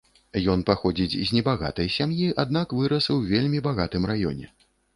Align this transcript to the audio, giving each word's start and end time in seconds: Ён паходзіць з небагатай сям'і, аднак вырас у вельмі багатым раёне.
Ён 0.53 0.61
паходзіць 0.69 1.17
з 1.17 1.27
небагатай 1.35 1.93
сям'і, 1.97 2.31
аднак 2.47 2.75
вырас 2.81 3.11
у 3.19 3.21
вельмі 3.31 3.63
багатым 3.71 4.13
раёне. 4.15 4.53